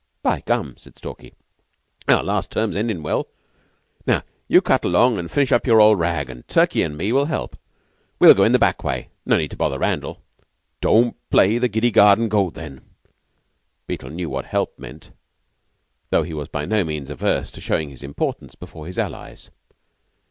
"By 0.23 0.41
Gum!" 0.47 0.77
said 0.79 0.97
Stalky. 0.97 1.35
"Our 2.07 2.23
last 2.23 2.49
term's 2.49 2.75
endin' 2.75 3.03
well. 3.03 3.27
Now 4.07 4.23
you 4.47 4.59
cut 4.59 4.83
along 4.83 5.19
an' 5.19 5.27
finish 5.27 5.51
up 5.51 5.67
your 5.67 5.79
old 5.79 5.99
rag, 5.99 6.27
and 6.27 6.47
Turkey 6.47 6.81
and 6.81 6.97
me 6.97 7.11
will 7.11 7.25
help. 7.25 7.55
We'll 8.17 8.33
go 8.33 8.43
in 8.43 8.51
the 8.51 8.57
back 8.57 8.83
way. 8.83 9.09
No 9.27 9.37
need 9.37 9.51
to 9.51 9.57
bother 9.57 9.77
Randall." 9.77 10.19
"Don't 10.81 11.15
play 11.29 11.59
the 11.59 11.67
giddy 11.69 11.91
garden 11.91 12.29
goat, 12.29 12.55
then?" 12.55 12.81
Beetle 13.85 14.09
knew 14.09 14.27
what 14.31 14.45
help 14.45 14.79
meant, 14.79 15.11
though 16.09 16.23
he 16.23 16.33
was 16.33 16.47
by 16.47 16.65
no 16.65 16.83
means 16.83 17.11
averse 17.11 17.51
to 17.51 17.61
showing 17.61 17.91
his 17.91 18.01
importance 18.01 18.55
before 18.55 18.87
his 18.87 18.97
allies. 18.97 19.51